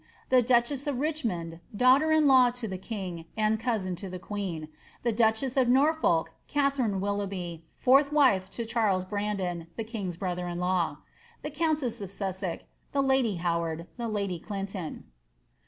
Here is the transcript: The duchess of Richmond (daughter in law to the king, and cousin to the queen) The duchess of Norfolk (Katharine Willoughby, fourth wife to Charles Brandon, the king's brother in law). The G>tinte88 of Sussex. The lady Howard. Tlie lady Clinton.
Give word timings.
The 0.29 0.41
duchess 0.41 0.87
of 0.87 0.99
Richmond 0.99 1.59
(daughter 1.77 2.11
in 2.11 2.25
law 2.25 2.49
to 2.49 2.67
the 2.67 2.79
king, 2.79 3.25
and 3.37 3.59
cousin 3.59 3.95
to 3.97 4.09
the 4.09 4.17
queen) 4.17 4.67
The 5.03 5.11
duchess 5.11 5.55
of 5.57 5.67
Norfolk 5.69 6.31
(Katharine 6.47 6.99
Willoughby, 6.99 7.65
fourth 7.75 8.11
wife 8.11 8.49
to 8.49 8.65
Charles 8.65 9.05
Brandon, 9.05 9.67
the 9.75 9.83
king's 9.83 10.17
brother 10.17 10.47
in 10.47 10.57
law). 10.59 10.97
The 11.43 11.51
G>tinte88 11.51 12.01
of 12.01 12.09
Sussex. 12.09 12.63
The 12.93 13.03
lady 13.03 13.35
Howard. 13.35 13.85
Tlie 13.99 14.11
lady 14.11 14.39
Clinton. 14.39 15.03